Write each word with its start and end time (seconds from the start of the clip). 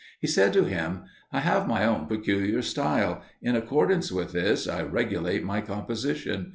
He 0.19 0.25
said 0.25 0.51
to 0.53 0.63
him, 0.63 1.03
"I 1.31 1.41
have 1.41 1.67
my 1.67 1.85
own 1.85 2.07
peculiar 2.07 2.63
style; 2.63 3.21
in 3.39 3.55
accordance 3.55 4.11
with 4.11 4.31
this, 4.31 4.67
I 4.67 4.81
regulate 4.81 5.43
my 5.43 5.61
composition. 5.61 6.49